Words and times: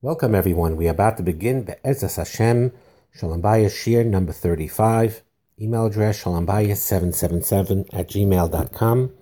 Welcome, 0.00 0.36
everyone. 0.36 0.76
We 0.76 0.86
are 0.86 0.92
about 0.92 1.16
to 1.16 1.24
begin 1.24 1.64
Be'ezus 1.64 2.18
Hashem, 2.18 2.70
Shalom 3.12 3.42
Bayis 3.42 3.76
Shir 3.76 4.04
number 4.04 4.30
35. 4.32 5.22
Email 5.60 5.86
address 5.86 6.22
shalombayis777 6.22 7.88
at 7.92 8.08
gmail.com. 8.08 9.12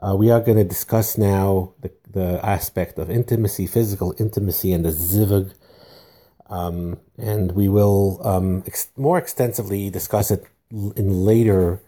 Uh, 0.00 0.14
we 0.16 0.30
are 0.30 0.38
going 0.38 0.58
to 0.58 0.62
discuss 0.62 1.18
now 1.18 1.74
the, 1.80 1.90
the 2.08 2.38
aspect 2.46 2.96
of 2.96 3.10
intimacy, 3.10 3.66
physical 3.66 4.14
intimacy, 4.20 4.72
and 4.72 4.84
the 4.84 4.90
zivug. 4.90 5.52
Um, 6.48 7.00
and 7.18 7.50
we 7.50 7.66
will 7.66 8.20
um, 8.24 8.62
ex- 8.68 8.92
more 8.96 9.18
extensively 9.18 9.90
discuss 9.90 10.30
it 10.30 10.44
in 10.70 11.24
later 11.24 11.82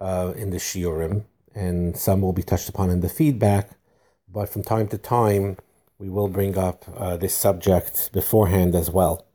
uh, 0.00 0.32
in 0.36 0.50
the 0.50 0.56
shiurim, 0.56 1.26
and 1.54 1.96
some 1.96 2.22
will 2.22 2.32
be 2.32 2.42
touched 2.42 2.68
upon 2.68 2.90
in 2.90 3.02
the 3.02 3.08
feedback. 3.08 3.70
But 4.28 4.48
from 4.48 4.64
time 4.64 4.88
to 4.88 4.98
time, 4.98 5.58
we 5.98 6.08
will 6.08 6.28
bring 6.28 6.58
up 6.58 6.84
uh, 6.96 7.16
this 7.16 7.34
subject 7.34 8.12
beforehand 8.12 8.74
as 8.74 8.90
well. 8.90 9.26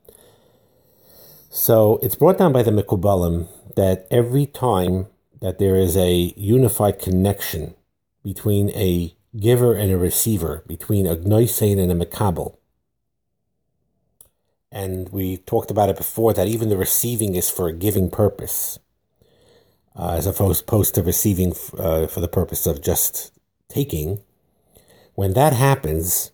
So 1.50 1.98
it's 2.02 2.14
brought 2.14 2.38
down 2.38 2.52
by 2.52 2.62
the 2.62 2.70
Mikubalim 2.70 3.48
that 3.76 4.06
every 4.10 4.46
time 4.46 5.06
that 5.40 5.58
there 5.58 5.76
is 5.76 5.96
a 5.96 6.32
unified 6.36 6.98
connection 6.98 7.74
between 8.22 8.70
a 8.70 9.14
giver 9.38 9.74
and 9.74 9.90
a 9.90 9.98
receiver, 9.98 10.62
between 10.66 11.06
a 11.06 11.16
Gnoisein 11.16 11.78
and 11.78 11.90
a 11.90 12.06
Mekabel, 12.06 12.56
and 14.70 15.10
we 15.10 15.36
talked 15.36 15.70
about 15.70 15.90
it 15.90 15.98
before 15.98 16.32
that 16.32 16.48
even 16.48 16.70
the 16.70 16.76
receiving 16.78 17.34
is 17.34 17.50
for 17.50 17.68
a 17.68 17.72
giving 17.74 18.10
purpose, 18.10 18.78
uh, 19.94 20.14
as 20.16 20.26
opposed 20.26 20.94
to 20.94 21.02
receiving 21.02 21.52
uh, 21.76 22.06
for 22.06 22.20
the 22.20 22.28
purpose 22.28 22.66
of 22.66 22.82
just 22.82 23.32
taking. 23.68 24.22
When 25.14 25.34
that 25.34 25.52
happens, 25.52 26.31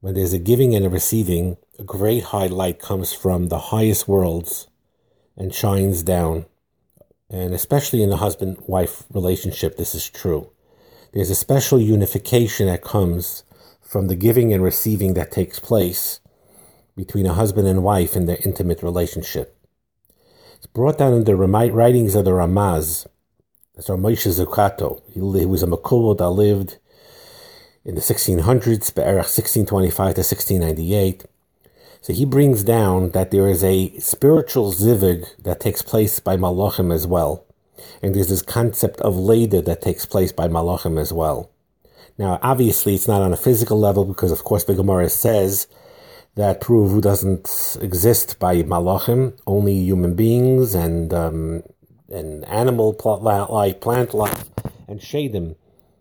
when 0.00 0.14
there's 0.14 0.32
a 0.32 0.38
giving 0.38 0.74
and 0.74 0.86
a 0.86 0.88
receiving, 0.88 1.56
a 1.78 1.84
great 1.84 2.24
high 2.24 2.46
light 2.46 2.78
comes 2.78 3.12
from 3.12 3.48
the 3.48 3.58
highest 3.58 4.06
worlds 4.06 4.68
and 5.36 5.54
shines 5.54 6.02
down. 6.02 6.46
And 7.30 7.52
especially 7.52 8.02
in 8.02 8.10
the 8.10 8.18
husband 8.18 8.58
wife 8.66 9.04
relationship, 9.12 9.76
this 9.76 9.94
is 9.94 10.08
true. 10.08 10.50
There's 11.12 11.30
a 11.30 11.34
special 11.34 11.80
unification 11.80 12.66
that 12.66 12.82
comes 12.82 13.42
from 13.82 14.08
the 14.08 14.16
giving 14.16 14.52
and 14.52 14.62
receiving 14.62 15.14
that 15.14 15.32
takes 15.32 15.58
place 15.58 16.20
between 16.96 17.26
a 17.26 17.34
husband 17.34 17.66
and 17.66 17.82
wife 17.82 18.14
in 18.14 18.26
their 18.26 18.38
intimate 18.44 18.82
relationship. 18.82 19.56
It's 20.56 20.66
brought 20.66 20.98
down 20.98 21.14
in 21.14 21.24
the 21.24 21.36
writings 21.36 22.14
of 22.14 22.24
the 22.24 22.32
Ramaz. 22.32 23.06
That's 23.74 23.88
our 23.88 23.96
Moshe 23.96 24.26
Zacuto. 24.26 25.00
He, 25.12 25.20
was 25.20 25.62
a 25.62 25.66
Makubal 25.66 26.18
that 26.18 26.30
lived 26.30 26.78
in 27.88 27.94
the 27.94 28.02
1600s, 28.02 28.94
Be'erach 28.94 29.32
1625 29.32 29.96
to 29.96 30.20
1698. 30.20 31.24
So 32.02 32.12
he 32.12 32.26
brings 32.26 32.62
down 32.62 33.12
that 33.12 33.30
there 33.30 33.48
is 33.48 33.64
a 33.64 33.98
spiritual 33.98 34.72
zivig 34.72 35.24
that 35.42 35.60
takes 35.60 35.80
place 35.80 36.20
by 36.20 36.36
malachim 36.36 36.94
as 36.94 37.06
well. 37.06 37.46
And 38.02 38.14
there's 38.14 38.28
this 38.28 38.42
concept 38.42 39.00
of 39.00 39.16
leda 39.16 39.62
that 39.62 39.80
takes 39.80 40.04
place 40.04 40.32
by 40.32 40.48
malachim 40.48 41.00
as 41.00 41.14
well. 41.14 41.50
Now, 42.18 42.38
obviously, 42.42 42.94
it's 42.94 43.08
not 43.08 43.22
on 43.22 43.32
a 43.32 43.38
physical 43.38 43.80
level 43.80 44.04
because, 44.04 44.32
of 44.32 44.44
course, 44.44 44.64
the 44.64 44.74
Gemara 44.74 45.08
says 45.08 45.66
that 46.34 46.60
Pruvu 46.60 47.00
doesn't 47.00 47.78
exist 47.80 48.38
by 48.38 48.56
malachim, 48.64 49.32
only 49.46 49.72
human 49.72 50.14
beings 50.14 50.74
and 50.74 51.14
um, 51.14 51.62
and 52.10 52.44
animal 52.48 52.94
life, 53.22 53.80
plant 53.80 54.12
life, 54.12 54.44
and 54.86 55.00
shadim 55.00 55.56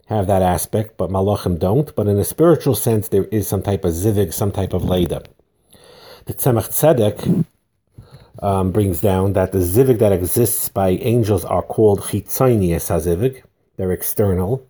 have 0.07 0.27
that 0.27 0.41
aspect, 0.41 0.97
but 0.97 1.09
malachim 1.09 1.59
don't. 1.59 1.95
But 1.95 2.07
in 2.07 2.17
a 2.17 2.23
spiritual 2.23 2.75
sense, 2.75 3.07
there 3.09 3.25
is 3.25 3.47
some 3.47 3.61
type 3.61 3.85
of 3.85 3.93
zivig, 3.93 4.33
some 4.33 4.51
type 4.51 4.73
of 4.73 4.83
leda. 4.83 5.23
The 6.25 6.33
Tzemach 6.33 6.69
Tzedek 6.69 7.45
um, 8.41 8.71
brings 8.71 9.01
down 9.01 9.33
that 9.33 9.51
the 9.51 9.59
zivig 9.59 9.99
that 9.99 10.11
exists 10.11 10.69
by 10.69 10.89
angels 10.89 11.45
are 11.45 11.61
called 11.61 12.01
chitzonius 12.01 12.89
hazivig, 12.89 13.43
they're 13.77 13.91
external, 13.91 14.65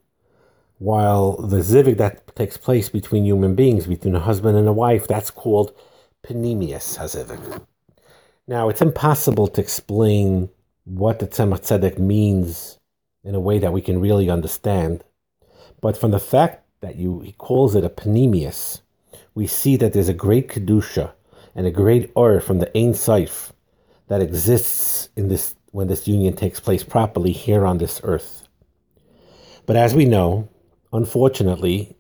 while 0.79 1.38
the 1.38 1.57
zivig 1.57 1.97
that 1.97 2.35
takes 2.35 2.57
place 2.57 2.89
between 2.89 3.25
human 3.25 3.56
beings, 3.56 3.88
between 3.88 4.16
a 4.16 4.19
husband 4.19 4.57
and 4.57 4.67
a 4.67 4.73
wife, 4.73 5.07
that's 5.07 5.31
called 5.31 5.73
panemius 6.23 6.97
hazivig. 6.97 7.62
Now, 8.47 8.69
it's 8.69 8.81
impossible 8.81 9.47
to 9.47 9.62
explain 9.62 10.50
what 10.85 11.19
the 11.19 11.28
Tzemach 11.28 11.62
Tzedek 11.62 11.97
means 11.97 12.79
in 13.23 13.35
a 13.35 13.39
way 13.39 13.59
that 13.59 13.73
we 13.73 13.81
can 13.81 14.00
really 14.00 14.29
understand. 14.29 15.03
But 15.81 15.97
from 15.97 16.11
the 16.11 16.19
fact 16.19 16.65
that 16.81 16.95
you 16.95 17.19
he 17.21 17.33
calls 17.33 17.75
it 17.75 17.83
a 17.83 17.89
panemius, 17.89 18.81
we 19.35 19.47
see 19.47 19.75
that 19.77 19.93
there's 19.93 20.09
a 20.09 20.13
great 20.13 20.47
kedusha 20.49 21.11
and 21.55 21.65
a 21.67 21.71
great 21.71 22.11
or 22.15 22.39
from 22.39 22.59
the 22.59 22.77
Ein 22.77 22.93
Sof 22.93 23.53
that 24.07 24.21
exists 24.21 25.09
in 25.15 25.27
this 25.27 25.55
when 25.71 25.88
this 25.88 26.07
union 26.07 26.35
takes 26.35 26.59
place 26.59 26.83
properly 26.83 27.31
here 27.31 27.65
on 27.65 27.77
this 27.77 27.99
earth. 28.03 28.47
But 29.65 29.75
as 29.75 29.93
we 29.93 30.05
know, 30.05 30.49
unfortunately, 30.93 31.95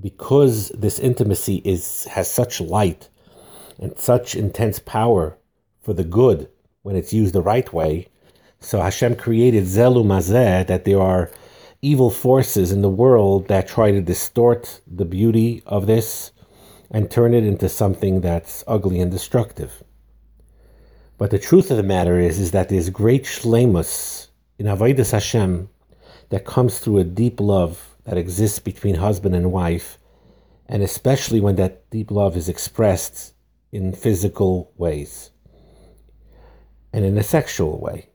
because 0.00 0.70
this 0.70 0.98
intimacy 0.98 1.56
is 1.64 2.04
has 2.06 2.30
such 2.30 2.60
light 2.60 3.08
and 3.78 3.96
such 3.98 4.34
intense 4.34 4.78
power 4.78 5.38
for 5.82 5.92
the 5.92 6.04
good 6.04 6.48
when 6.82 6.96
it's 6.96 7.12
used 7.12 7.34
the 7.34 7.42
right 7.42 7.72
way, 7.72 8.08
so 8.58 8.80
Hashem 8.80 9.16
created 9.16 9.64
Zelu 9.64 10.04
Mazeh 10.04 10.66
that 10.66 10.84
there 10.84 11.00
are 11.00 11.30
evil 11.84 12.10
forces 12.10 12.72
in 12.72 12.80
the 12.80 12.88
world 12.88 13.48
that 13.48 13.68
try 13.68 13.90
to 13.90 14.00
distort 14.00 14.80
the 14.86 15.04
beauty 15.04 15.62
of 15.66 15.86
this 15.86 16.32
and 16.90 17.10
turn 17.10 17.34
it 17.34 17.44
into 17.44 17.68
something 17.68 18.22
that's 18.22 18.64
ugly 18.66 19.00
and 19.00 19.10
destructive. 19.10 19.82
But 21.18 21.30
the 21.30 21.38
truth 21.38 21.70
of 21.70 21.76
the 21.76 21.82
matter 21.82 22.18
is, 22.18 22.38
is 22.38 22.52
that 22.52 22.70
there's 22.70 22.88
great 22.88 23.24
shlemus 23.24 24.28
in 24.58 24.66
Avodas 24.66 25.12
Hashem 25.12 25.68
that 26.30 26.46
comes 26.46 26.78
through 26.78 26.98
a 26.98 27.04
deep 27.04 27.38
love 27.38 27.96
that 28.04 28.16
exists 28.16 28.58
between 28.58 28.94
husband 28.94 29.34
and 29.34 29.52
wife, 29.52 29.98
and 30.66 30.82
especially 30.82 31.40
when 31.40 31.56
that 31.56 31.88
deep 31.90 32.10
love 32.10 32.36
is 32.36 32.48
expressed 32.48 33.34
in 33.72 33.92
physical 33.92 34.72
ways 34.76 35.30
and 36.94 37.04
in 37.04 37.18
a 37.18 37.22
sexual 37.22 37.78
way. 37.78 38.08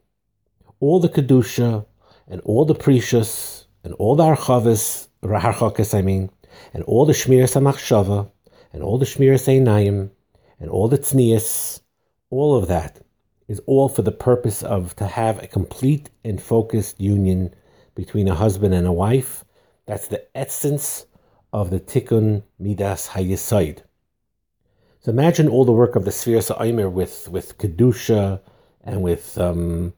All 0.80 1.00
the 1.00 1.10
kedusha 1.10 1.86
and 2.28 2.42
all 2.42 2.66
the 2.66 2.76
precious 2.76 3.59
and 3.84 3.94
all 3.96 4.16
the 4.16 4.24
archavis, 4.24 5.08
harchakas, 5.24 5.98
I 5.98 6.02
mean, 6.02 6.30
and 6.74 6.84
all 6.84 7.06
the 7.06 7.14
shmiras 7.14 7.56
hamachshava, 7.56 8.30
and 8.74 8.84
all 8.84 8.98
the 8.98 9.06
shmiras 9.06 9.48
einayim, 9.48 10.12
and 10.60 10.70
all 10.70 10.88
the 10.88 10.98
tznius, 10.98 11.82
all 12.30 12.56
of 12.56 12.68
that 12.68 13.02
is 13.48 13.60
all 13.66 13.90
for 13.90 14.04
the 14.04 14.12
purpose 14.12 14.62
of 14.62 14.96
to 14.96 15.08
have 15.08 15.42
a 15.42 15.48
complete 15.48 16.10
and 16.24 16.42
focused 16.42 17.02
union 17.02 17.54
between 17.96 18.28
a 18.28 18.36
husband 18.36 18.74
and 18.74 18.86
a 18.86 18.92
wife. 18.92 19.44
That's 19.88 20.08
the 20.08 20.26
essence 20.38 21.08
of 21.52 21.72
the 21.72 21.80
tikkun 21.80 22.44
midas 22.60 23.08
hayisaid. 23.08 23.82
So 25.02 25.12
imagine 25.12 25.48
all 25.48 25.66
the 25.66 25.72
work 25.72 25.96
of 25.96 26.06
the 26.06 26.12
Sfiras 26.12 26.56
Aimer 26.62 26.90
with 26.90 27.28
with 27.30 27.58
kedusha 27.58 28.40
and 28.84 29.02
with 29.02 29.38
um, 29.38 29.94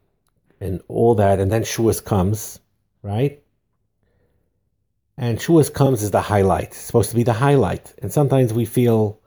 and 0.62 0.81
all 0.88 1.16
that, 1.16 1.40
and 1.40 1.52
then 1.52 1.63
Shuas 1.63 2.03
comes, 2.03 2.59
right? 3.02 3.41
And 5.22 5.38
Shuas 5.38 5.72
comes 5.72 6.02
as 6.02 6.09
the 6.09 6.20
highlight. 6.20 6.70
It's 6.70 6.78
supposed 6.80 7.12
to 7.12 7.16
be 7.16 7.22
the 7.22 7.32
highlight. 7.32 7.94
And 8.02 8.12
sometimes 8.12 8.54
we 8.54 8.66
feel 8.66 9.20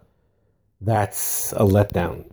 that's 0.80 1.52
a 1.52 1.60
letdown. 1.60 2.24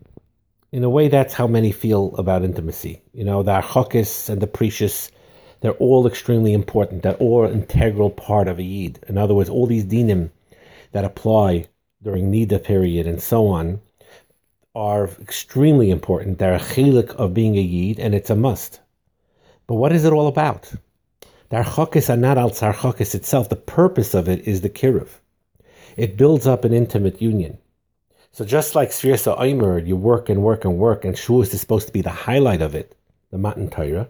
In 0.72 0.84
a 0.84 0.90
way, 0.90 1.10
that's 1.10 1.36
how 1.36 1.46
many 1.46 1.72
feel 1.72 2.16
about 2.16 2.44
intimacy. 2.44 3.04
You 3.14 3.24
know, 3.24 3.44
the 3.44 3.52
Archokis 3.52 4.30
and 4.30 4.42
the 4.42 4.48
Precious, 4.48 5.12
they're 5.60 5.74
all 5.74 6.08
extremely 6.08 6.54
important. 6.54 7.04
They're 7.04 7.14
all 7.14 7.46
integral 7.46 8.10
part 8.10 8.48
of 8.48 8.58
a 8.58 8.64
Yid. 8.64 9.06
In 9.08 9.20
other 9.20 9.36
words, 9.36 9.50
all 9.50 9.68
these 9.68 9.86
dinim 9.86 10.32
that 10.92 11.06
apply 11.06 11.68
during 12.02 12.32
Nida 12.32 12.64
period 12.64 13.06
and 13.06 13.22
so 13.22 13.46
on 13.46 13.80
are 14.74 15.08
extremely 15.22 15.92
important. 15.92 16.40
They're 16.40 16.56
a 16.56 16.60
chilik 16.60 17.12
of 17.12 17.36
being 17.36 17.58
a 17.58 17.62
Yid, 17.62 18.00
and 18.00 18.16
it's 18.16 18.32
a 18.32 18.36
must. 18.36 18.80
But 19.68 19.76
what 19.76 19.92
is 19.92 20.04
it 20.04 20.14
all 20.14 20.28
about? 20.28 20.74
The 21.52 21.58
are 22.10 22.16
not 22.16 22.38
al 22.38 22.50
archokis 22.50 23.14
itself. 23.14 23.50
The 23.50 23.58
purpose 23.58 24.14
of 24.14 24.30
it 24.30 24.48
is 24.48 24.62
the 24.62 24.70
kiruv. 24.70 25.10
It 25.98 26.16
builds 26.16 26.48
up 26.48 26.64
an 26.64 26.72
intimate 26.74 27.22
union. 27.22 27.58
So 28.32 28.46
just 28.46 28.74
like 28.74 28.92
Sfirsa 28.92 29.38
Oimer, 29.38 29.86
you 29.86 29.98
work 29.98 30.30
and 30.30 30.42
work 30.42 30.64
and 30.64 30.78
work, 30.78 31.04
and 31.04 31.14
Shuas 31.14 31.54
is 31.54 31.60
supposed 31.60 31.88
to 31.88 31.94
be 31.94 32.02
the 32.02 32.10
highlight 32.10 32.62
of 32.62 32.74
it, 32.74 32.96
the 33.32 33.38
Matan 33.38 33.70
Torah. 33.70 34.08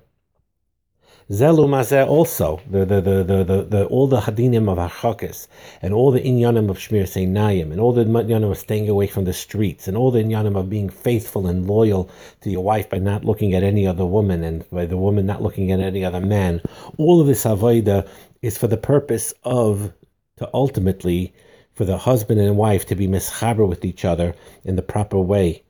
Zelu 1.31 1.65
Mazeh 1.65 2.05
also, 2.05 2.59
the, 2.69 2.83
the, 2.83 2.99
the, 2.99 3.23
the, 3.23 3.63
the, 3.63 3.85
all 3.85 4.05
the 4.05 4.19
hadinim 4.19 4.67
of 4.67 4.77
Hachakis, 4.77 5.47
and 5.81 5.93
all 5.93 6.11
the 6.11 6.19
inyanim 6.19 6.69
of 6.69 6.77
Shmir 6.77 7.03
Seinayim, 7.03 7.71
and 7.71 7.79
all 7.79 7.93
the 7.93 8.03
inyanim 8.03 8.51
of 8.51 8.57
staying 8.57 8.89
away 8.89 9.07
from 9.07 9.23
the 9.23 9.31
streets, 9.31 9.87
and 9.87 9.95
all 9.95 10.11
the 10.11 10.21
inyanim 10.21 10.57
of 10.57 10.69
being 10.69 10.89
faithful 10.89 11.47
and 11.47 11.67
loyal 11.67 12.09
to 12.41 12.49
your 12.49 12.65
wife 12.65 12.89
by 12.89 12.97
not 12.97 13.23
looking 13.23 13.53
at 13.53 13.63
any 13.63 13.87
other 13.87 14.05
woman, 14.05 14.43
and 14.43 14.69
by 14.71 14.85
the 14.85 14.97
woman 14.97 15.25
not 15.25 15.41
looking 15.41 15.71
at 15.71 15.79
any 15.79 16.03
other 16.03 16.19
man. 16.19 16.59
All 16.97 17.21
of 17.21 17.27
this 17.27 17.45
avoida 17.45 18.05
is 18.41 18.57
for 18.57 18.67
the 18.67 18.75
purpose 18.75 19.33
of, 19.45 19.93
to 20.35 20.49
ultimately 20.53 21.33
for 21.71 21.85
the 21.85 21.97
husband 21.97 22.41
and 22.41 22.57
wife 22.57 22.85
to 22.87 22.95
be 22.95 23.07
mischaber 23.07 23.65
with 23.65 23.85
each 23.85 24.03
other 24.03 24.35
in 24.65 24.75
the 24.75 24.81
proper 24.81 25.17
way, 25.17 25.63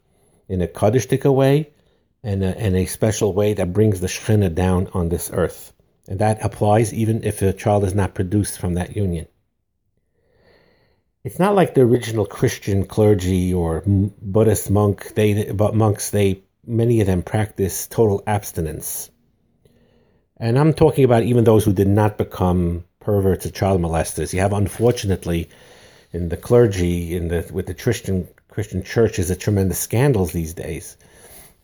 in 0.49 0.59
a 0.63 0.67
kaddishtika 0.67 1.31
way, 1.31 1.69
and 2.23 2.43
a, 2.43 2.57
and 2.57 2.75
a 2.75 2.85
special 2.85 3.33
way 3.33 3.53
that 3.53 3.73
brings 3.73 3.99
the 3.99 4.07
Shekhinah 4.07 4.53
down 4.53 4.87
on 4.93 5.09
this 5.09 5.29
earth. 5.33 5.73
And 6.07 6.19
that 6.19 6.43
applies 6.43 6.93
even 6.93 7.23
if 7.23 7.41
a 7.41 7.53
child 7.53 7.83
is 7.83 7.93
not 7.93 8.13
produced 8.13 8.59
from 8.59 8.75
that 8.75 8.95
union. 8.95 9.27
It's 11.23 11.39
not 11.39 11.55
like 11.55 11.73
the 11.73 11.81
original 11.81 12.25
Christian 12.25 12.85
clergy 12.85 13.53
or 13.53 13.83
Buddhist 13.85 14.71
monk. 14.71 15.13
They, 15.13 15.51
but 15.51 15.75
monks, 15.75 16.09
they 16.09 16.41
many 16.65 17.01
of 17.01 17.07
them 17.07 17.21
practice 17.21 17.87
total 17.87 18.23
abstinence. 18.25 19.11
And 20.37 20.57
I'm 20.57 20.73
talking 20.73 21.05
about 21.05 21.23
even 21.23 21.43
those 21.43 21.63
who 21.63 21.73
did 21.73 21.87
not 21.87 22.17
become 22.17 22.85
perverts 22.99 23.45
or 23.45 23.51
child 23.51 23.79
molesters. 23.79 24.33
You 24.33 24.39
have, 24.39 24.53
unfortunately, 24.53 25.49
in 26.11 26.29
the 26.29 26.37
clergy, 26.37 27.15
in 27.15 27.27
the 27.27 27.47
with 27.53 27.67
the 27.67 27.75
Christian 27.75 28.27
Christian 28.49 28.83
churches, 28.83 29.29
a 29.29 29.35
tremendous 29.35 29.79
scandals 29.79 30.31
these 30.31 30.53
days, 30.53 30.97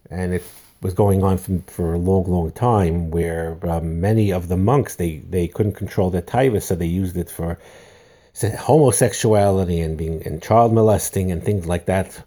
and 0.10 0.34
it 0.34 0.44
was 0.82 0.94
going 0.94 1.24
on 1.24 1.38
for, 1.38 1.60
for 1.68 1.94
a 1.94 1.98
long, 1.98 2.26
long 2.26 2.52
time. 2.52 3.12
Where 3.12 3.58
um, 3.64 4.00
many 4.02 4.32
of 4.32 4.48
the 4.48 4.58
monks 4.58 4.96
they 4.96 5.18
they 5.18 5.48
couldn't 5.48 5.74
control 5.74 6.10
their 6.10 6.22
taiva, 6.22 6.62
so 6.62 6.76
they 6.76 6.86
used 6.86 7.18
it 7.18 7.30
for 7.30 7.58
homosexuality 8.42 9.80
and 9.80 9.98
being 9.98 10.22
and 10.26 10.42
child 10.42 10.74
molesting 10.74 11.32
and 11.32 11.44
things 11.44 11.66
like 11.66 11.86
that. 11.86 12.24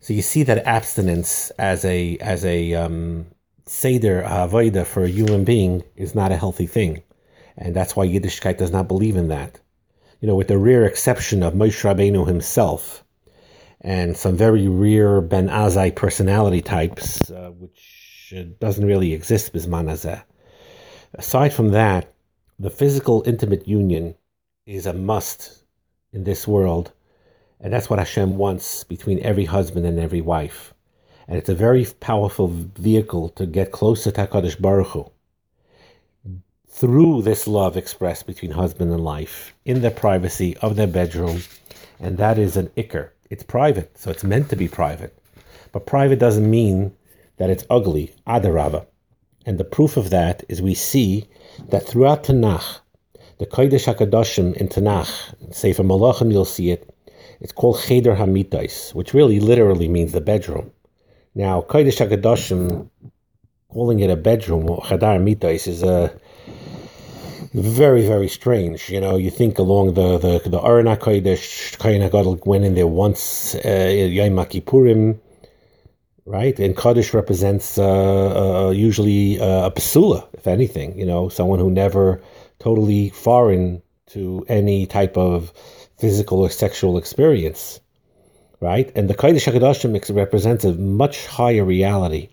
So 0.00 0.12
you 0.12 0.22
see 0.22 0.44
that 0.44 0.66
abstinence 0.66 1.50
as 1.58 1.84
a 1.84 2.16
as 2.18 2.44
a 2.44 2.74
um, 2.74 3.26
seder 3.66 4.22
avoida 4.22 4.86
for 4.86 5.04
a 5.04 5.08
human 5.08 5.44
being 5.44 5.82
is 5.96 6.14
not 6.14 6.32
a 6.32 6.36
healthy 6.36 6.66
thing, 6.66 7.02
and 7.56 7.74
that's 7.74 7.96
why 7.96 8.06
Yiddishkeit 8.06 8.58
does 8.58 8.70
not 8.70 8.88
believe 8.88 9.16
in 9.16 9.28
that. 9.28 9.58
You 10.20 10.28
know, 10.28 10.36
with 10.36 10.48
the 10.48 10.58
rare 10.58 10.84
exception 10.84 11.42
of 11.42 11.54
Moshe 11.54 11.82
Rabbeinu 11.82 12.26
himself, 12.26 13.04
and 13.86 14.16
some 14.16 14.36
very 14.36 14.68
rare 14.68 15.20
Ben 15.20 15.48
Azai 15.48 15.94
personality 15.94 16.60
types, 16.60 17.30
uh, 17.30 17.52
which 17.56 18.34
doesn't 18.58 18.84
really 18.84 19.14
exist 19.14 19.52
bisman 19.52 20.22
Aside 21.14 21.52
from 21.54 21.70
that, 21.70 22.12
the 22.58 22.70
physical 22.70 23.22
intimate 23.24 23.66
union 23.66 24.14
is 24.66 24.86
a 24.86 24.92
must 24.92 25.62
in 26.12 26.24
this 26.24 26.46
world, 26.46 26.92
and 27.60 27.72
that's 27.72 27.88
what 27.88 27.98
Hashem 27.98 28.36
wants 28.36 28.84
between 28.84 29.20
every 29.20 29.44
husband 29.44 29.86
and 29.86 29.98
every 29.98 30.20
wife 30.20 30.74
and 31.28 31.36
it's 31.36 31.48
a 31.48 31.54
very 31.54 31.86
powerful 32.00 32.48
vehicle 32.48 33.30
to 33.30 33.46
get 33.46 33.72
closer 33.72 34.10
to 34.10 34.26
Hakadosh 34.26 34.60
Baruch 34.60 34.88
Hu. 34.88 35.10
Through 36.68 37.22
this 37.22 37.48
love 37.48 37.76
expressed 37.76 38.26
between 38.26 38.52
husband 38.52 38.92
and 38.92 39.02
wife 39.02 39.54
in 39.64 39.80
the 39.80 39.90
privacy 39.90 40.56
of 40.58 40.76
their 40.76 40.86
bedroom, 40.86 41.42
and 41.98 42.18
that 42.18 42.38
is 42.38 42.56
an 42.56 42.68
ikr. 42.76 43.10
It's 43.28 43.42
private, 43.42 43.98
so 43.98 44.10
it's 44.10 44.24
meant 44.24 44.50
to 44.50 44.56
be 44.56 44.68
private. 44.68 45.18
But 45.72 45.86
private 45.86 46.18
doesn't 46.18 46.48
mean 46.48 46.94
that 47.38 47.50
it's 47.50 47.64
ugly, 47.68 48.14
adarava. 48.26 48.86
And 49.44 49.58
the 49.58 49.64
proof 49.64 49.96
of 49.96 50.10
that 50.10 50.44
is 50.48 50.62
we 50.62 50.74
see 50.74 51.28
that 51.68 51.86
throughout 51.86 52.24
Tanakh, 52.24 52.80
the 53.38 53.46
Kodesh 53.46 53.92
HaKadoshim 53.92 54.54
in 54.54 54.68
Tanakh, 54.68 55.54
Sefer 55.54 55.82
Malachim, 55.82 56.32
you'll 56.32 56.44
see 56.44 56.70
it, 56.70 56.88
it's 57.40 57.52
called 57.52 57.80
Cheder 57.80 58.14
Hamitais, 58.14 58.94
which 58.94 59.12
really 59.12 59.40
literally 59.40 59.88
means 59.88 60.12
the 60.12 60.20
bedroom. 60.20 60.70
Now, 61.34 61.62
Kodesh 61.62 61.98
HaKadoshim, 62.04 62.88
calling 63.68 64.00
it 64.00 64.10
a 64.10 64.16
bedroom, 64.16 64.70
or 64.70 64.80
Chadar 64.82 65.20
Mitais, 65.20 65.68
is 65.68 65.82
a 65.82 66.18
very, 67.56 68.06
very 68.06 68.28
strange. 68.28 68.90
You 68.90 69.00
know, 69.00 69.16
you 69.16 69.30
think 69.30 69.58
along 69.58 69.94
the 69.94 70.18
the 70.18 70.48
the 70.48 70.60
Arna 70.60 70.96
Kodesh, 70.96 71.78
Kohen 71.78 72.02
went 72.44 72.64
in 72.64 72.74
there 72.74 72.86
once, 72.86 73.54
uh, 73.54 73.58
Kippurim, 74.52 75.18
right? 76.24 76.58
And 76.58 76.76
Kodesh 76.76 77.14
represents 77.14 77.78
uh, 77.78 78.68
uh, 78.68 78.70
usually 78.70 79.40
uh, 79.40 79.66
a 79.66 79.70
Pasula, 79.70 80.28
if 80.34 80.46
anything, 80.46 80.98
you 80.98 81.06
know, 81.06 81.28
someone 81.28 81.58
who 81.58 81.70
never 81.70 82.22
totally 82.58 83.10
foreign 83.10 83.82
to 84.08 84.44
any 84.48 84.86
type 84.86 85.16
of 85.16 85.52
physical 85.98 86.40
or 86.40 86.50
sexual 86.50 86.98
experience 86.98 87.80
right? 88.60 88.90
And 88.94 89.08
the 89.08 89.14
Kodesh 89.14 89.50
HaKadoshim 89.50 90.14
represents 90.14 90.64
a 90.64 90.72
much 90.72 91.26
higher 91.26 91.64
reality 91.64 92.30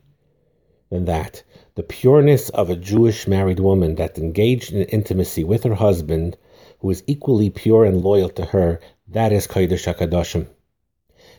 than 0.90 1.06
that. 1.06 1.44
The 1.76 1.84
pureness 1.84 2.50
of 2.50 2.70
a 2.70 2.76
Jewish 2.76 3.28
married 3.28 3.60
woman 3.60 3.96
that 3.96 4.18
engaged 4.18 4.74
in 4.74 4.84
intimacy 4.84 5.44
with 5.44 5.64
her 5.64 5.76
husband, 5.76 6.38
who 6.80 6.90
is 6.90 7.04
equally 7.08 7.50
pure 7.50 7.86
and 7.86 8.02
loyal 8.02 8.30
to 8.30 8.46
her, 8.46 8.80
that 9.08 9.32
is 9.32 9.48
Kodesh 9.48 9.86
HaKadoshim. 9.92 10.48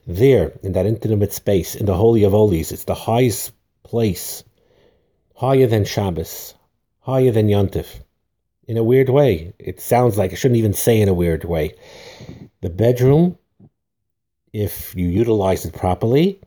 There, 0.06 0.52
in 0.62 0.72
that 0.72 0.86
intimate 0.86 1.32
space, 1.32 1.75
in 1.75 1.86
the 1.86 1.96
Holy 1.96 2.25
of 2.25 2.32
Holies, 2.32 2.72
it's 2.72 2.84
the 2.84 2.94
highest 2.94 3.52
place, 3.82 4.44
higher 5.34 5.66
than 5.66 5.84
Shabbos, 5.84 6.54
higher 7.00 7.31
than 7.31 7.48
Yontif. 7.48 8.00
In 8.66 8.76
a 8.76 8.84
weird 8.84 9.08
way, 9.08 9.52
it 9.58 9.81
sounds 9.81 10.19
like 10.19 10.32
I 10.32 10.34
shouldn't 10.34 10.58
even 10.58 10.72
say 10.72 11.00
in 11.00 11.08
a 11.08 11.14
weird 11.14 11.44
way. 11.44 11.75
The 12.60 12.70
bedroom 12.70 13.38
if 14.54 14.94
you 14.94 15.08
utilize 15.08 15.66
it 15.66 15.75
properly, 15.75 16.40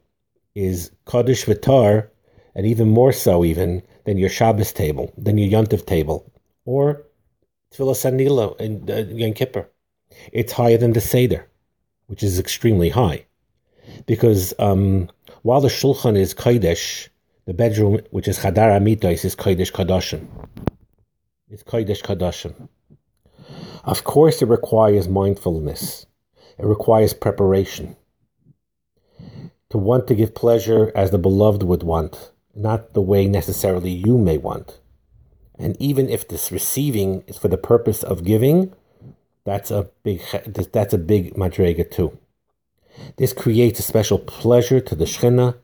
is 0.55 0.91
Kaddish 1.05 1.45
Vitar, 1.45 2.07
and 2.57 2.65
even 2.65 2.89
more 2.89 3.13
so 3.13 3.45
even 3.45 3.83
than 4.05 4.17
your 4.17 4.29
Shabbos 4.29 4.73
table, 4.73 5.13
than 5.15 5.37
your 5.37 5.61
Yontif 5.61 5.85
table, 5.85 6.29
or 6.65 7.03
Tfilas 7.71 8.03
Anila 8.03 8.59
in 8.59 8.89
uh, 8.89 9.05
Yom 9.13 9.33
Kippur. 9.33 9.69
It's 10.33 10.51
higher 10.51 10.77
than 10.77 10.93
the 10.93 10.99
Seder, 10.99 11.47
which 12.07 12.23
is 12.23 12.39
extremely 12.39 12.89
high. 12.89 13.25
Because 14.07 14.55
um, 14.57 15.07
while 15.43 15.61
the 15.61 15.67
Shulchan 15.67 16.17
is 16.17 16.33
Kodesh, 16.33 17.09
the 17.45 17.53
bedroom, 17.53 17.99
which 18.09 18.27
is 18.27 18.39
Chadar 18.39 18.71
Amitais, 18.75 19.23
is 19.23 19.35
Kodesh 19.35 19.71
Kadashim. 19.71 20.25
It's 21.49 21.63
Kodesh 21.63 22.01
Kadashim. 22.01 22.67
Of 23.83 24.03
course, 24.03 24.41
it 24.41 24.47
requires 24.47 25.07
mindfulness. 25.07 26.07
It 26.57 26.65
requires 26.65 27.13
preparation. 27.13 27.95
To 29.69 29.77
want 29.77 30.07
to 30.07 30.15
give 30.15 30.33
pleasure 30.33 30.91
as 30.95 31.11
the 31.11 31.19
beloved 31.19 31.61
would 31.61 31.83
want, 31.83 32.31
not 32.57 32.93
the 32.93 33.01
way 33.01 33.27
necessarily 33.27 33.91
you 33.91 34.17
may 34.17 34.37
want. 34.37 34.79
And 35.59 35.75
even 35.79 36.09
if 36.09 36.27
this 36.27 36.51
receiving 36.51 37.23
is 37.27 37.37
for 37.37 37.47
the 37.47 37.57
purpose 37.57 38.03
of 38.03 38.23
giving, 38.23 38.73
that's 39.43 39.71
a 39.71 39.89
big 40.03 40.21
that's 40.71 40.93
a 40.93 40.97
big 40.97 41.33
madrega 41.35 41.89
too. 41.89 42.17
This 43.17 43.33
creates 43.33 43.79
a 43.79 43.83
special 43.83 44.19
pleasure 44.19 44.79
to 44.81 44.95
the 44.95 45.05
Shekhinah 45.05 45.55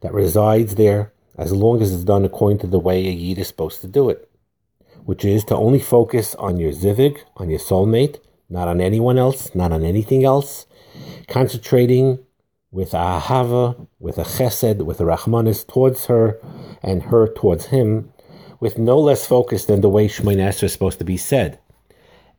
that 0.00 0.12
resides 0.12 0.76
there 0.76 1.12
as 1.36 1.52
long 1.52 1.82
as 1.82 1.92
it's 1.92 2.04
done 2.04 2.24
according 2.24 2.58
to 2.58 2.66
the 2.66 2.78
way 2.78 3.06
a 3.06 3.10
Yid 3.10 3.38
is 3.38 3.48
supposed 3.48 3.80
to 3.82 3.88
do 3.88 4.08
it, 4.08 4.30
which 5.04 5.24
is 5.24 5.44
to 5.44 5.56
only 5.56 5.80
focus 5.80 6.34
on 6.36 6.58
your 6.58 6.72
zivig, 6.72 7.18
on 7.36 7.50
your 7.50 7.58
soulmate, 7.58 8.18
not 8.48 8.68
on 8.68 8.80
anyone 8.80 9.18
else, 9.18 9.54
not 9.54 9.72
on 9.72 9.84
anything 9.84 10.24
else, 10.24 10.66
concentrating 11.28 12.18
with 12.76 12.92
a 12.92 12.98
ahava, 12.98 13.88
with 13.98 14.18
a 14.18 14.22
chesed, 14.22 14.82
with 14.82 15.00
a 15.00 15.04
rachmanis 15.04 15.66
towards 15.66 16.04
her, 16.06 16.38
and 16.82 17.04
her 17.04 17.26
towards 17.26 17.64
him, 17.76 18.12
with 18.60 18.76
no 18.76 18.98
less 18.98 19.26
focus 19.26 19.64
than 19.64 19.80
the 19.80 19.88
way 19.88 20.06
Esrei 20.06 20.62
is 20.62 20.72
supposed 20.74 20.98
to 20.98 21.04
be 21.04 21.16
said. 21.16 21.58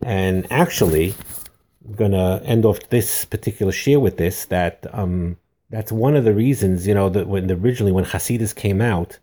And 0.04 0.46
actually, 0.52 1.16
I'm 1.84 1.96
going 1.96 2.12
to 2.12 2.40
end 2.46 2.66
off 2.66 2.88
this 2.90 3.26
particular 3.26 3.72
shir 3.72 4.00
with 4.00 4.18
this, 4.18 4.46
that 4.46 4.86
um, 4.94 5.38
that's 5.72 5.92
one 5.92 6.16
of 6.16 6.24
the 6.24 6.36
reasons, 6.36 6.86
you 6.86 6.94
know, 6.94 7.10
that 7.10 7.28
when 7.28 7.50
originally 7.50 7.92
when 7.92 8.06
Hasidus 8.06 8.56
came 8.56 8.80
out, 8.80 9.18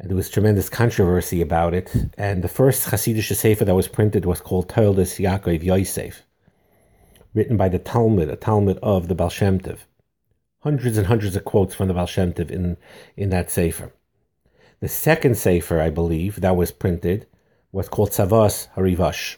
and 0.00 0.10
there 0.10 0.16
was 0.16 0.28
tremendous 0.28 0.68
controversy 0.68 1.40
about 1.40 1.74
it. 1.74 1.94
And 2.16 2.42
the 2.42 2.48
first 2.48 2.88
Hasidic 2.88 3.32
Sefer 3.36 3.64
that 3.64 3.74
was 3.74 3.86
printed 3.86 4.24
was 4.24 4.40
called 4.40 4.68
Toldos 4.68 5.18
Yaakov 5.18 5.62
Yosef, 5.62 6.24
written 7.34 7.56
by 7.56 7.68
the 7.68 7.78
Talmud, 7.78 8.28
a 8.28 8.36
Talmud 8.36 8.80
of 8.82 9.06
the 9.06 9.14
Baal 9.14 9.30
Shem. 9.30 9.60
Hundreds 10.60 10.98
and 10.98 11.06
hundreds 11.06 11.36
of 11.36 11.44
quotes 11.44 11.74
from 11.74 11.88
the 11.88 11.94
Baal 11.94 12.06
Shem 12.06 12.32
Tov 12.32 12.50
in, 12.50 12.76
in 13.16 13.30
that 13.30 13.50
Sefer. 13.50 13.92
The 14.80 14.88
second 14.88 15.36
Sefer, 15.36 15.80
I 15.80 15.90
believe, 15.90 16.40
that 16.40 16.56
was 16.56 16.72
printed 16.72 17.26
was 17.72 17.88
called 17.88 18.10
Tzavaas 18.10 18.68
Harivash. 18.74 19.36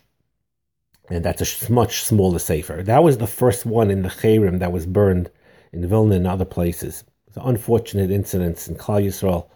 And 1.10 1.24
that's 1.24 1.68
a 1.68 1.72
much 1.72 2.02
smaller 2.02 2.38
Sefer. 2.38 2.82
That 2.82 3.02
was 3.02 3.18
the 3.18 3.26
first 3.26 3.66
one 3.66 3.90
in 3.90 4.02
the 4.02 4.08
Cherem 4.08 4.60
that 4.60 4.72
was 4.72 4.86
burned 4.86 5.30
in 5.72 5.86
Vilna 5.88 6.16
and 6.16 6.26
other 6.26 6.44
places. 6.44 7.04
It's 7.26 7.36
an 7.36 7.42
unfortunate 7.44 8.10
incidents 8.10 8.68
in 8.68 8.76
Klal 8.76 9.04
Yisrael 9.04 9.46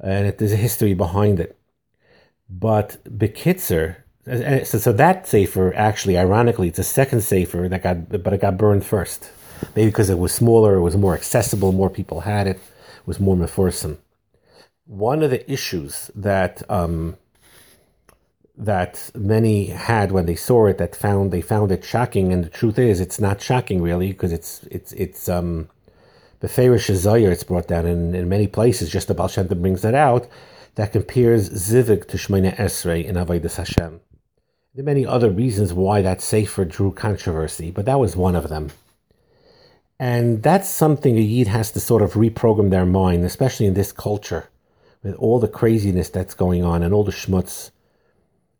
and 0.00 0.26
it, 0.26 0.38
there's 0.38 0.52
a 0.52 0.56
history 0.56 0.94
behind 0.94 1.40
it. 1.40 1.58
But 2.48 3.02
Bekitzer, 3.04 3.96
so, 4.26 4.78
so 4.78 4.92
that 4.92 5.26
safer 5.26 5.74
actually, 5.74 6.18
ironically, 6.18 6.68
it's 6.68 6.78
a 6.78 6.84
second 6.84 7.22
safer 7.22 7.68
that 7.68 7.82
got, 7.82 8.22
but 8.22 8.32
it 8.32 8.40
got 8.40 8.56
burned 8.56 8.84
first. 8.84 9.30
Maybe 9.74 9.90
because 9.90 10.10
it 10.10 10.18
was 10.18 10.32
smaller, 10.32 10.74
it 10.74 10.82
was 10.82 10.96
more 10.96 11.14
accessible, 11.14 11.72
more 11.72 11.90
people 11.90 12.20
had 12.20 12.46
it, 12.46 12.56
it 12.56 13.06
was 13.06 13.20
more 13.20 13.36
meforsum. 13.36 13.98
One 14.86 15.22
of 15.22 15.30
the 15.30 15.50
issues 15.50 16.10
that 16.14 16.62
um, 16.70 17.16
that 18.56 19.10
many 19.14 19.66
had 19.66 20.12
when 20.12 20.26
they 20.26 20.34
saw 20.34 20.66
it 20.66 20.78
that 20.78 20.96
found 20.96 21.30
they 21.30 21.42
found 21.42 21.70
it 21.70 21.84
shocking 21.84 22.32
and 22.32 22.44
the 22.44 22.48
truth 22.48 22.78
is 22.78 23.00
it's 23.00 23.20
not 23.20 23.42
shocking 23.42 23.82
really 23.82 24.08
because 24.08 24.32
it's 24.32 24.62
it's 24.70 24.92
it's 24.92 25.28
um 25.28 25.68
the 26.40 26.48
Farish 26.48 26.88
Zayir 26.88 27.30
it's 27.30 27.44
brought 27.44 27.68
down 27.68 27.84
in, 27.84 28.14
in 28.14 28.28
many 28.28 28.46
places 28.46 28.90
just 28.90 29.08
the 29.08 29.14
Baal 29.14 29.28
Shem 29.28 29.46
brings 29.46 29.82
that 29.82 29.94
out 29.94 30.26
that 30.76 30.92
compares 30.92 31.50
Zivig 31.50 32.06
to 32.08 32.16
Shemina 32.16 32.54
Esrei 32.56 33.04
in 33.04 33.16
Avodas 33.16 33.56
Hashem. 33.56 34.00
There 34.74 34.82
are 34.82 34.84
many 34.84 35.06
other 35.06 35.30
reasons 35.30 35.72
why 35.72 36.02
that 36.02 36.20
safer 36.20 36.66
drew 36.66 36.92
controversy, 36.92 37.70
but 37.70 37.86
that 37.86 37.98
was 37.98 38.14
one 38.14 38.36
of 38.36 38.50
them. 38.50 38.70
And 39.98 40.42
that's 40.42 40.68
something 40.68 41.16
a 41.16 41.20
Yid 41.20 41.48
has 41.48 41.72
to 41.72 41.80
sort 41.80 42.02
of 42.02 42.12
reprogram 42.14 42.70
their 42.70 42.86
mind, 42.86 43.24
especially 43.24 43.66
in 43.66 43.74
this 43.74 43.92
culture, 43.92 44.50
with 45.02 45.14
all 45.14 45.38
the 45.38 45.48
craziness 45.48 46.10
that's 46.10 46.34
going 46.34 46.64
on 46.64 46.82
and 46.82 46.92
all 46.92 47.04
the 47.04 47.12
schmutz 47.12 47.70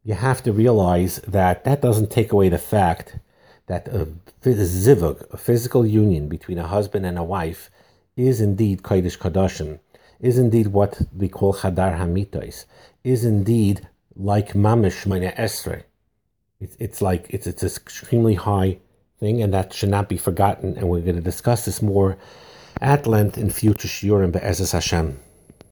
you 0.07 0.15
have 0.15 0.41
to 0.41 0.53
realize 0.53 1.17
that 1.27 1.65
that 1.65 1.83
doesn't 1.83 2.13
take 2.13 2.31
away 2.31 2.49
the 2.49 2.59
fact 2.59 3.19
that 3.67 3.89
a 3.89 4.07
zivug, 4.45 5.35
a 5.35 5.37
physical 5.37 5.85
union 5.85 6.29
between 6.29 6.59
a 6.59 6.67
husband 6.69 7.05
and 7.05 7.19
a 7.19 7.25
wife, 7.25 7.71
is 8.17 8.41
indeed 8.41 8.83
kodesh 8.83 9.19
kadashim, 9.19 9.81
is 10.21 10.39
indeed 10.39 10.69
what 10.69 11.03
we 11.13 11.29
call 11.29 11.53
chadar 11.53 11.99
hamitais, 11.99 12.67
is 13.03 13.25
indeed 13.25 13.89
like 14.15 14.53
mamish 14.53 15.07
meine 15.07 15.33
esre. 15.33 15.83
It's, 16.61 16.77
it's 16.79 17.03
like 17.03 17.27
it's 17.31 17.49
it's 17.49 17.65
extremely 17.65 18.35
high 18.35 18.79
thing, 19.19 19.43
and 19.43 19.53
that 19.55 19.73
should 19.73 19.89
not 19.89 20.09
be 20.09 20.17
forgotten. 20.17 20.77
And 20.77 20.89
we're 20.89 21.01
going 21.01 21.17
to 21.17 21.23
discuss 21.23 21.65
this 21.65 21.83
more 21.83 22.17
at 22.81 23.07
length 23.07 23.39
in 23.39 23.51
future 23.51 23.89
shiurim 23.89 24.33
be'ezes 24.33 24.73
Hashem. 24.73 25.19